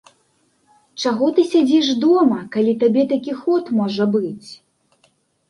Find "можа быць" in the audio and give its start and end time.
3.83-4.49